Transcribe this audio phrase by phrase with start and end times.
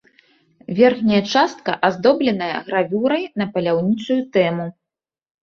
[0.77, 4.69] Верхняя частка аздобленая гравюрай на паляўнічую тэму.